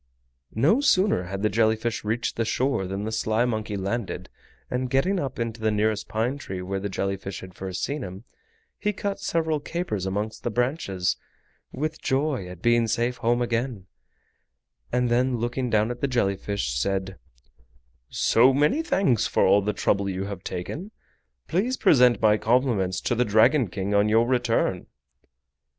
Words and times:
No 0.55 0.81
sooner 0.81 1.25
had 1.25 1.43
the 1.43 1.49
jelly 1.49 1.75
fish 1.75 2.03
reached 2.03 2.35
the 2.35 2.43
shore 2.43 2.87
than 2.87 3.03
the 3.03 3.11
sly 3.11 3.45
monkey 3.45 3.77
landed, 3.77 4.29
and 4.67 4.89
getting 4.89 5.19
up 5.19 5.37
into 5.37 5.61
the 5.61 6.05
pine 6.07 6.39
tree 6.39 6.59
where 6.63 6.79
the 6.79 6.89
jelly 6.89 7.17
fish 7.17 7.41
had 7.41 7.53
first 7.53 7.83
seen 7.83 8.01
him, 8.01 8.23
he 8.79 8.93
cut 8.93 9.19
several 9.19 9.59
capers 9.59 10.07
amongst 10.07 10.41
the 10.41 10.49
branches 10.49 11.17
with 11.71 12.01
joy 12.01 12.47
at 12.47 12.63
being 12.63 12.87
safe 12.87 13.17
home 13.17 13.43
again, 13.43 13.85
and 14.91 15.09
then 15.11 15.37
looking 15.37 15.69
down 15.69 15.91
at 15.91 16.01
the 16.01 16.07
jelly 16.07 16.35
fish 16.35 16.73
said: 16.73 17.19
"So 18.09 18.53
many 18.55 18.81
thanks 18.81 19.27
for 19.27 19.45
all 19.45 19.61
the 19.61 19.71
trouble 19.71 20.09
you 20.09 20.23
have 20.23 20.43
taken! 20.43 20.89
Please 21.47 21.77
present 21.77 22.19
my 22.19 22.37
compliments 22.37 23.01
to 23.01 23.13
the 23.13 23.23
Dragon 23.23 23.67
King 23.67 23.93
on 23.93 24.09
your 24.09 24.25
return!" 24.27 24.87